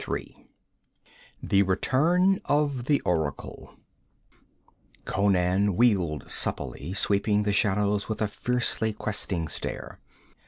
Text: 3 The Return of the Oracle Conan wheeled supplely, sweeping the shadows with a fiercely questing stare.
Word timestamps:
3 0.01 0.47
The 1.43 1.61
Return 1.61 2.39
of 2.45 2.85
the 2.85 3.01
Oracle 3.01 3.75
Conan 5.05 5.75
wheeled 5.77 6.25
supplely, 6.31 6.93
sweeping 6.95 7.43
the 7.43 7.53
shadows 7.53 8.09
with 8.09 8.19
a 8.19 8.27
fiercely 8.27 8.93
questing 8.93 9.47
stare. 9.47 9.99